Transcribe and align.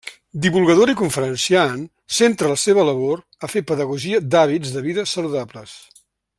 Divulgadora 0.43 0.93
i 0.95 0.97
conferenciant, 1.01 1.83
centra 2.21 2.49
la 2.53 2.57
seva 2.63 2.87
labor 2.89 3.21
a 3.49 3.53
fer 3.55 3.65
pedagogia 3.73 4.25
d'hàbits 4.33 4.75
de 4.79 4.85
vida 4.89 5.09
saludables. 5.17 5.81